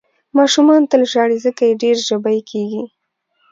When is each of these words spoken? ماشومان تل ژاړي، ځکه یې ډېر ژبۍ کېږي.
ماشومان 0.37 0.81
تل 0.91 1.01
ژاړي، 1.11 1.37
ځکه 1.45 1.61
یې 1.67 1.79
ډېر 1.83 1.95
ژبۍ 2.07 2.39
کېږي. 2.49 2.83